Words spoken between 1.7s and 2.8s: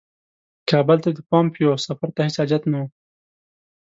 سفر ته هیڅ حاجت نه